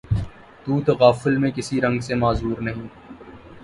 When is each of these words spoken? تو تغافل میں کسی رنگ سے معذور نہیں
تو 0.65 0.79
تغافل 0.81 1.37
میں 1.37 1.51
کسی 1.51 1.81
رنگ 1.81 1.99
سے 1.99 2.15
معذور 2.15 2.61
نہیں 2.61 2.87